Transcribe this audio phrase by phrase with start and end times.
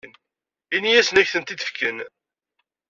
[0.75, 1.97] Ini-asen ad ak-tent-id-fken.